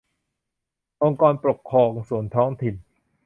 [1.03, 2.75] องค์กรปกครองส่วนท้องถิ่น